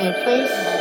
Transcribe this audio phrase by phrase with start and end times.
[0.00, 0.79] and place